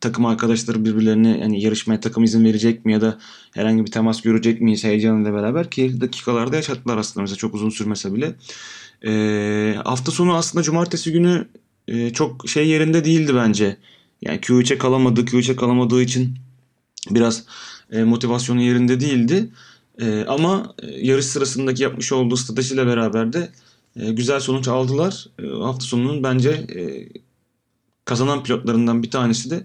[0.02, 3.20] takım arkadaşları birbirlerine yani yarışmaya takım izin verecek mi ya da
[3.54, 8.14] herhangi bir temas görecek miyiz heyecanıyla beraber keyifli dakikalarda yaşattılar aslında mesela çok uzun sürmese
[8.14, 8.36] bile.
[9.06, 11.48] E, hafta sonu aslında cumartesi günü
[11.88, 13.78] e, çok şey yerinde değildi bence.
[14.22, 15.22] Yani Q3'e kalamadı.
[15.22, 16.38] Q3'e kalamadığı için
[17.10, 17.44] biraz
[17.92, 19.50] e, motivasyonu yerinde değildi.
[20.02, 23.52] E, ama e, yarış sırasındaki yapmış olduğu stratejiyle beraber de
[23.96, 25.28] e, güzel sonuç aldılar.
[25.40, 27.10] E, hafta sonunun bence e,
[28.06, 29.64] kazanan pilotlarından bir tanesi de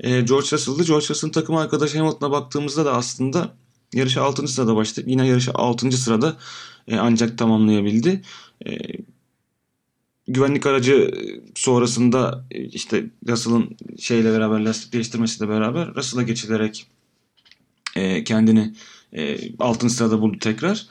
[0.00, 0.84] e, George Russell'dı.
[0.84, 3.54] George Russell'ın takım arkadaşı Hamilton'a baktığımızda da aslında
[3.94, 4.48] yarışa 6.
[4.48, 5.06] sırada başladı.
[5.10, 5.92] Yine yarışa 6.
[5.92, 6.36] sırada
[6.88, 8.22] e, ancak tamamlayabildi.
[8.66, 8.78] E,
[10.28, 11.10] güvenlik aracı
[11.54, 16.86] sonrasında e, işte Russell'ın şeyle beraber lastik değiştirmesiyle beraber Russell'a geçilerek
[17.96, 18.74] e, kendini
[19.12, 20.86] e, altın sırada buldu tekrar.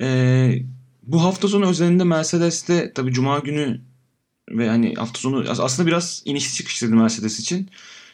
[0.00, 0.62] E,
[1.02, 3.80] bu hafta sonu özelinde Mercedes'te tabii Cuma günü
[4.50, 7.70] ve hani hafta sonu aslında biraz inişli çıkışlıydı Mercedes için.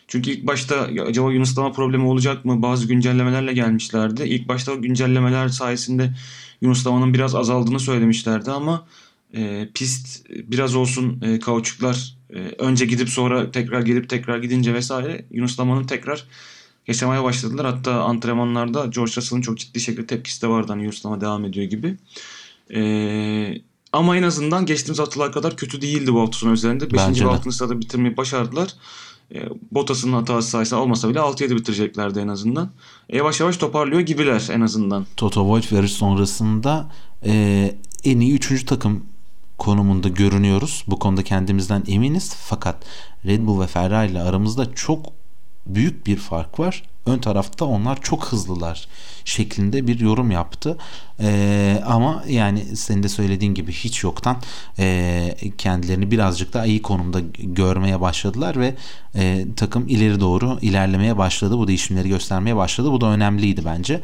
[0.08, 2.62] Çünkü ilk başta acaba Yunuslama problemi olacak mı?
[2.62, 4.22] Bazı güncellemelerle gelmişlerdi.
[4.22, 6.14] İlk başta o güncellemeler sayesinde
[6.60, 8.86] Yunuslamanın biraz azaldığını söylemişlerdi ama
[9.34, 15.24] e, pist biraz olsun e, kauçuklar e, önce gidip sonra tekrar gelip tekrar gidince vesaire
[15.30, 16.24] Yunuslamanın tekrar
[16.86, 17.66] yaşamaya başladılar.
[17.66, 20.72] Hatta antrenmanlarda George Russell'ın çok ciddi şekilde tepkisi de vardı.
[20.72, 21.96] Hani Yunuslama devam ediyor gibi.
[22.70, 26.90] Eee ama en azından geçtiğimiz haftalar kadar kötü değildi bu hafta sonu üzerinde.
[26.90, 27.20] 5.
[27.20, 27.52] ve 6.
[27.52, 28.74] sırada bitirmeyi başardılar.
[29.34, 29.38] E,
[29.72, 32.70] Bottas'ın hatası sayısı olmasa bile 6-7 bitireceklerdi en azından.
[33.08, 35.06] E, yavaş yavaş toparlıyor gibiler en azından.
[35.16, 36.90] Toto Wolff yarış sonrasında
[37.24, 38.64] e, en iyi 3.
[38.64, 39.04] takım
[39.58, 40.84] konumunda görünüyoruz.
[40.86, 42.34] Bu konuda kendimizden eminiz.
[42.34, 42.84] Fakat
[43.26, 45.06] Red Bull ve Ferrari ile aramızda çok
[45.66, 46.82] büyük bir fark var.
[47.06, 48.88] Ön tarafta onlar çok hızlılar
[49.24, 50.78] şeklinde bir yorum yaptı.
[51.20, 54.36] Ee, ama yani senin de söylediğin gibi hiç yoktan
[54.78, 58.74] e, kendilerini birazcık daha iyi konumda görmeye başladılar ve
[59.14, 61.58] e, takım ileri doğru ilerlemeye başladı.
[61.58, 62.92] Bu değişimleri göstermeye başladı.
[62.92, 64.00] Bu da önemliydi bence.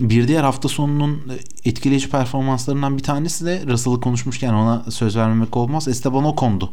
[0.00, 1.32] Bir diğer hafta sonunun
[1.64, 5.88] etkileyici performanslarından bir tanesi de Russell'ı konuşmuşken ona söz vermemek olmaz.
[5.88, 6.72] Esteban Ocon'du.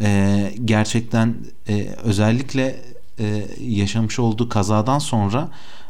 [0.00, 1.34] Ee, gerçekten
[1.68, 2.80] e, özellikle
[3.20, 5.48] e, yaşamış olduğu kazadan sonra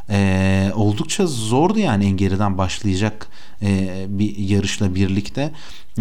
[0.09, 3.27] e, oldukça zordu yani en geriden başlayacak
[3.61, 5.51] e, bir yarışla birlikte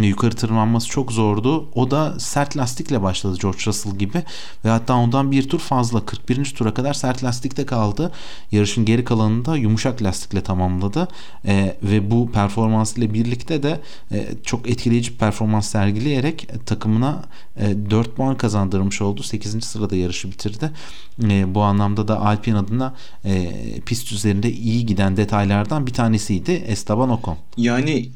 [0.04, 1.68] yukarı tırmanması çok zordu.
[1.74, 4.22] O da sert lastikle başladı George Russell gibi
[4.64, 6.44] ve hatta ondan bir tur fazla 41.
[6.44, 8.12] tura kadar sert lastikte kaldı.
[8.52, 11.08] Yarışın geri kalanında yumuşak lastikle tamamladı
[11.46, 13.80] e, ve bu performans ile birlikte de
[14.12, 17.22] e, çok etkileyici performans sergileyerek takımına
[17.56, 19.22] e, 4 puan kazandırmış oldu.
[19.22, 19.64] 8.
[19.64, 20.70] sırada yarışı bitirdi.
[21.24, 23.52] E, bu anlamda da Alpine adına e,
[23.86, 27.38] pist üzerinde iyi giden detaylardan bir tanesiydi Esteban Ocon.
[27.56, 28.10] Yani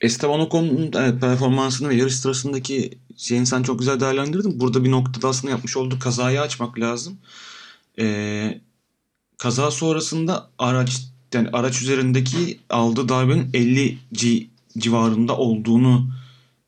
[0.00, 4.60] Esteban Ocon'un performansını ve yarış sırasındaki şeyini sen çok güzel değerlendirdin.
[4.60, 7.18] Burada bir noktada aslında yapmış olduğu kazayı açmak lazım.
[7.98, 8.60] Ee,
[9.38, 11.02] kaza sonrasında araç
[11.34, 14.46] yani araç üzerindeki aldığı darbenin 50 G
[14.78, 16.12] civarında olduğunu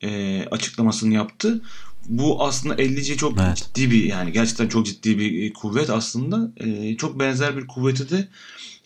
[0.05, 1.63] e, açıklamasını yaptı.
[2.07, 3.57] Bu aslında 50G çok evet.
[3.57, 6.53] ciddi bir yani gerçekten çok ciddi bir kuvvet aslında.
[6.57, 8.29] E, çok benzer bir kuvveti de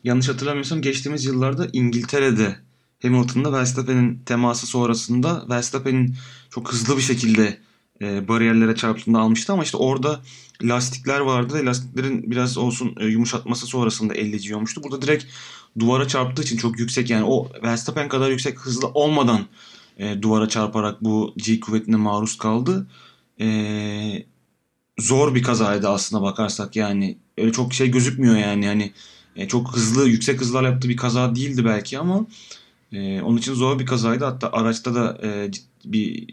[0.05, 2.57] yanlış hatırlamıyorsam geçtiğimiz yıllarda İngiltere'de
[3.03, 6.15] Hamilton'la Verstappen'in teması sonrasında Verstappen'in
[6.51, 7.59] çok hızlı bir şekilde
[8.03, 10.21] e, bariyerlere çarptığında almıştı ama işte orada
[10.63, 14.83] lastikler vardı lastiklerin biraz olsun e, yumuşatması sonrasında 50 olmuştu.
[14.85, 15.25] Burada direkt
[15.79, 19.47] duvara çarptığı için çok yüksek yani o Verstappen kadar yüksek hızlı olmadan
[19.99, 22.87] e, duvara çarparak bu G kuvvetine maruz kaldı.
[23.41, 23.49] E,
[24.99, 28.93] zor bir kazaydı aslına bakarsak yani öyle çok şey gözükmüyor yani yani
[29.37, 32.27] e, çok hızlı yüksek hızlarla yaptığı bir kaza değildi belki ama
[32.93, 34.25] e, onun için zor bir kazaydı.
[34.25, 35.51] Hatta araçta da e,
[35.85, 36.27] bir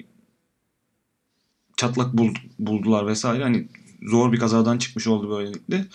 [1.77, 2.13] çatlak
[2.59, 3.43] buldular vesaire.
[3.43, 3.67] Hani
[4.01, 5.85] zor bir kazadan çıkmış oldu böylelikle.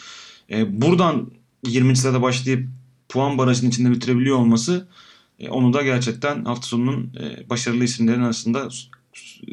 [0.51, 1.31] E, buradan
[1.67, 1.97] 20.
[1.97, 2.69] sırada başlayıp
[3.09, 4.89] puan barajının içinde bitirebiliyor olması
[5.49, 8.69] onu da gerçekten hafta sonunun e, başarılı isimlerin arasında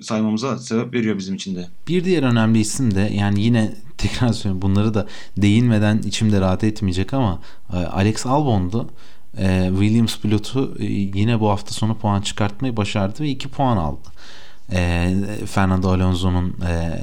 [0.01, 1.67] saymamıza sebep veriyor bizim için de.
[1.87, 7.13] Bir diğer önemli isim de yani yine tekrar söylüyorum bunları da değinmeden içimde rahat etmeyecek
[7.13, 7.41] ama
[7.73, 8.89] e, Alex Albon'du.
[9.37, 14.09] e, Williams pilotu e, yine bu hafta sonu puan çıkartmayı başardı ve 2 puan aldı.
[14.71, 15.13] E,
[15.45, 17.01] Fernando Alonso'nun e,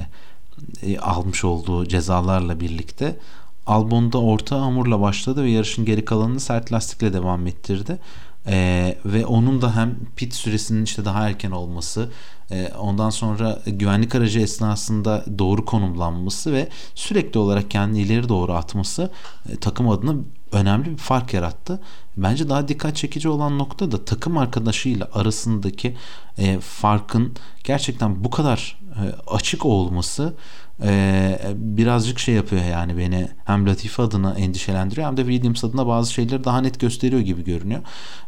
[0.83, 3.19] e, almış olduğu cezalarla birlikte
[3.65, 7.97] Albon'da orta hamurla başladı ve yarışın geri kalanını sert lastikle devam ettirdi.
[8.47, 12.09] Ee, ve onun da hem pit süresinin işte daha erken olması
[12.51, 19.11] e, ondan sonra güvenlik aracı esnasında doğru konumlanması ve sürekli olarak kendini ileri doğru atması
[19.49, 20.15] e, takım adına
[20.51, 21.81] önemli bir fark yarattı.
[22.17, 25.95] Bence daha dikkat çekici olan nokta da takım arkadaşıyla arasındaki
[26.37, 28.79] e, farkın gerçekten bu kadar
[29.27, 30.33] açık olması
[30.83, 36.13] e, birazcık şey yapıyor yani beni hem Latifi adına endişelendiriyor hem de Williams adına bazı
[36.13, 37.81] şeyleri daha net gösteriyor gibi görünüyor.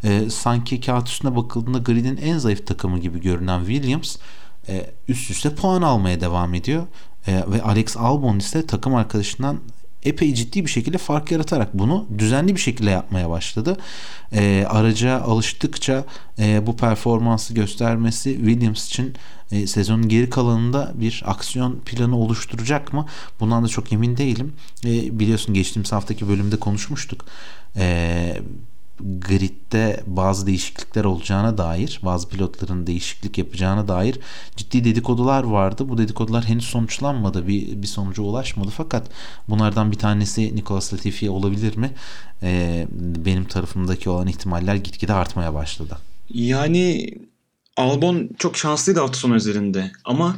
[0.04, 4.18] E, sanki kağıt üstüne bakıldığında gridin en zayıf takımı gibi görünen Williams
[4.70, 6.84] e, üst üste puan almaya devam ediyor.
[7.28, 9.60] E, ve Alex Albon ise takım arkadaşından
[10.04, 13.78] epey ciddi bir şekilde fark yaratarak bunu düzenli bir şekilde yapmaya başladı.
[14.34, 16.06] E, araca alıştıkça
[16.40, 19.16] e, bu performansı göstermesi Williams için
[19.52, 23.06] e, sezonun geri kalanında bir aksiyon planı oluşturacak mı?
[23.40, 24.54] Bundan da çok emin değilim.
[24.86, 27.26] E, biliyorsun geçtiğimiz haftaki bölümde konuşmuştuk.
[27.76, 28.38] E,
[29.00, 34.20] gridde bazı değişiklikler olacağına dair, bazı pilotların değişiklik yapacağına dair
[34.56, 35.90] ciddi dedikodular vardı.
[35.90, 38.70] Bu dedikodular henüz sonuçlanmadı, bir, bir sonuca ulaşmadı.
[38.78, 39.10] Fakat
[39.50, 41.92] bunlardan bir tanesi Nicolas Latifi olabilir mi?
[42.44, 42.88] Ee,
[43.26, 45.98] benim tarafımdaki olan ihtimaller gitgide artmaya başladı.
[46.30, 47.14] Yani
[47.78, 50.36] Albon çok şanslıydı hafta sonu üzerinde ama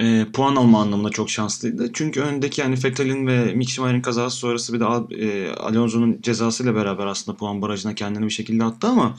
[0.00, 1.90] e, puan alma anlamında çok şanslıydı.
[1.92, 4.84] Çünkü öndeki yani Vettel'in ve Mick Schumacher'in kazası sonrası bir de
[5.24, 9.18] e, Alonso'nun cezasıyla beraber aslında puan barajına kendini bir şekilde attı ama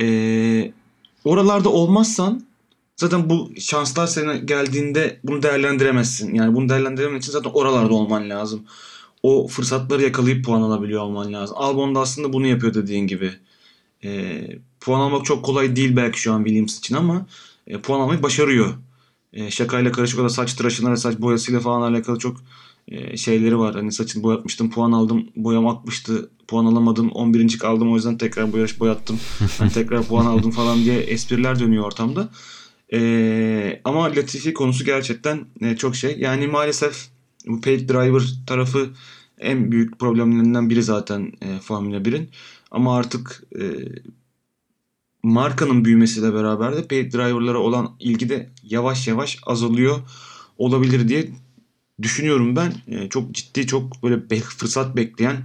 [0.00, 0.72] e,
[1.24, 2.44] oralarda olmazsan
[2.96, 6.34] zaten bu şanslar sana geldiğinde bunu değerlendiremezsin.
[6.34, 8.62] Yani bunu değerlendiremen için zaten oralarda olman lazım.
[9.22, 11.56] O fırsatları yakalayıp puan alabiliyor olman lazım.
[11.60, 13.32] Albon da aslında bunu yapıyor dediğin gibi.
[14.04, 14.42] E,
[14.80, 17.26] puan almak çok kolay değil belki şu an Williams için ama
[17.66, 18.74] e, puan almayı başarıyor
[19.32, 22.36] e, şakayla karışık o da saç tıraşına ve saç boyasıyla falan alakalı çok
[22.88, 23.74] e, şeyleri var.
[23.74, 27.58] Hani saçını boyatmıştım puan aldım boyam akmıştı puan alamadım 11.
[27.58, 29.20] kaldım o yüzden tekrar boyaş boyattım
[29.58, 32.28] hani tekrar puan aldım falan diye espriler dönüyor ortamda.
[32.92, 36.18] E, ama Latifi konusu gerçekten e, çok şey.
[36.18, 37.08] Yani maalesef
[37.46, 38.88] bu paid driver tarafı
[39.38, 42.30] en büyük problemlerinden biri zaten e, Formula 1'in.
[42.70, 43.64] Ama artık e,
[45.22, 49.98] markanın büyümesiyle beraber de paid driver'lara olan ilgi de yavaş yavaş azalıyor
[50.58, 51.28] olabilir diye
[52.02, 52.72] düşünüyorum ben.
[52.86, 55.36] E, çok ciddi çok böyle be- fırsat bekleyen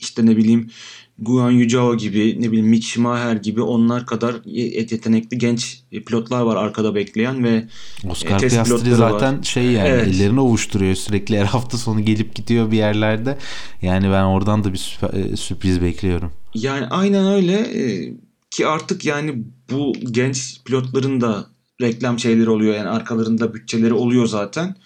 [0.00, 0.70] işte ne bileyim
[1.18, 6.94] Guan Yu gibi ne bileyim Mick Schumacher gibi onlar kadar yetenekli genç pilotlar var arkada
[6.94, 7.68] bekleyen ve
[8.10, 9.42] Oscar e, Piastri zaten var.
[9.42, 10.08] şey yani evet.
[10.08, 13.38] ellerini ovuşturuyor sürekli her hafta sonu gelip gidiyor bir yerlerde.
[13.82, 16.32] Yani ben oradan da bir e, sürpriz bekliyorum.
[16.54, 17.52] Yani aynen öyle.
[17.52, 18.12] E,
[18.56, 21.46] ki artık yani bu genç pilotların da
[21.80, 22.74] reklam şeyleri oluyor.
[22.74, 24.76] Yani arkalarında bütçeleri oluyor zaten.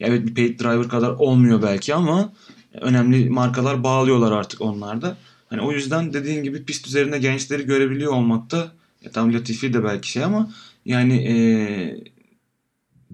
[0.00, 2.32] Evet bir paid driver kadar olmuyor belki ama
[2.80, 5.16] önemli markalar bağlıyorlar artık onlarda.
[5.50, 10.10] Hani o yüzden dediğin gibi pist üzerinde gençleri görebiliyor olmakta ya tam Latifi de belki
[10.10, 10.50] şey ama
[10.84, 12.04] yani ee,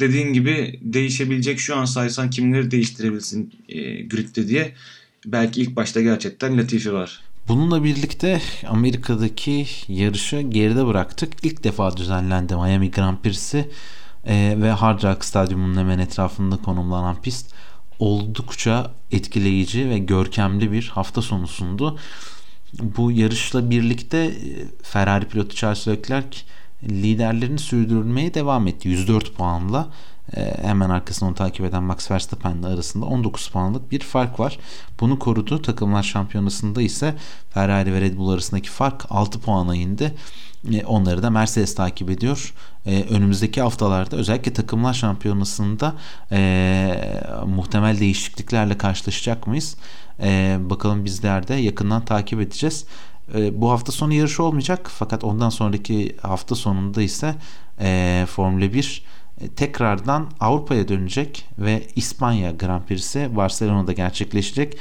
[0.00, 4.74] dediğin gibi değişebilecek şu an saysan kimleri değiştirebilsin e, gridde diye
[5.26, 7.31] belki ilk başta gerçekten Latifi var.
[7.48, 11.32] Bununla birlikte Amerika'daki yarışı geride bıraktık.
[11.42, 13.70] İlk defa düzenlendi Miami Grand Prix'si
[14.24, 17.54] e, ve Hard Rock Stadyumu'nun hemen etrafında konumlanan pist
[17.98, 21.98] oldukça etkileyici ve görkemli bir hafta sonu sundu.
[22.82, 24.32] Bu yarışla birlikte e,
[24.82, 26.38] Ferrari pilotu Charles Leclerc
[26.82, 29.90] liderlerini sürdürülmeye devam etti 104 puanla.
[30.36, 34.58] Ee, hemen arkasında onu takip eden Max Verstappen arasında 19 puanlık bir fark var.
[35.00, 35.62] Bunu korudu.
[35.62, 37.14] Takımlar şampiyonasında ise
[37.50, 40.14] Ferrari ve Red Bull arasındaki fark 6 puana indi.
[40.72, 42.54] Ee, onları da Mercedes takip ediyor.
[42.86, 45.94] Ee, önümüzdeki haftalarda özellikle takımlar şampiyonasında
[46.32, 47.12] e,
[47.46, 49.76] muhtemel değişikliklerle karşılaşacak mıyız?
[50.20, 52.84] E, bakalım bizler de yakından takip edeceğiz.
[53.34, 57.34] E, bu hafta sonu yarış olmayacak fakat ondan sonraki hafta sonunda ise
[57.80, 59.21] e, Formula 1 e,
[59.56, 64.76] tekrardan Avrupa'ya dönecek ve İspanya Grand Prix'si Barcelona'da gerçekleşecek.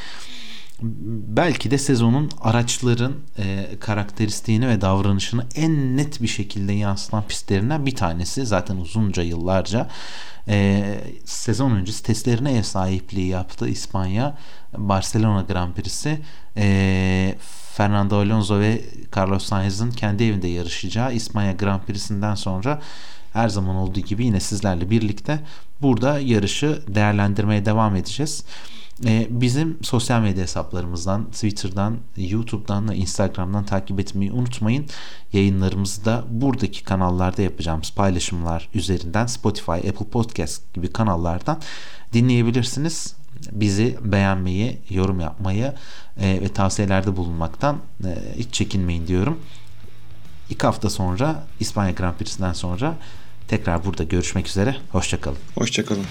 [1.27, 7.95] Belki de sezonun araçların e, karakteristiğini ve davranışını en net bir şekilde yansıtan pistlerinden bir
[7.95, 8.45] tanesi.
[8.45, 9.89] Zaten uzunca yıllarca
[10.47, 10.83] e,
[11.25, 14.37] sezon öncesi testlerine ev sahipliği yaptı İspanya
[14.77, 16.21] Barcelona Grand Prix'si.
[16.57, 17.35] E,
[17.73, 18.81] Fernando Alonso ve
[19.17, 22.81] Carlos Sainz'ın kendi evinde yarışacağı İspanya Grand Prix'sinden sonra
[23.33, 25.39] her zaman olduğu gibi yine sizlerle birlikte
[25.81, 28.43] burada yarışı değerlendirmeye devam edeceğiz.
[29.05, 34.85] E, bizim sosyal medya hesaplarımızdan, Twitter'dan, YouTube'dan ve Instagram'dan takip etmeyi unutmayın.
[35.33, 41.61] Yayınlarımızı da buradaki kanallarda yapacağımız paylaşımlar üzerinden Spotify, Apple Podcast gibi kanallardan
[42.13, 43.15] dinleyebilirsiniz.
[43.51, 45.73] Bizi beğenmeyi, yorum yapmayı
[46.21, 49.39] e, ve tavsiyelerde bulunmaktan e, hiç çekinmeyin diyorum.
[50.49, 52.95] İki hafta sonra İspanya Grand Prix'sinden sonra
[53.51, 54.75] Tekrar burada görüşmek üzere.
[54.91, 55.37] Hoşçakalın.
[55.55, 56.05] Hoşçakalın.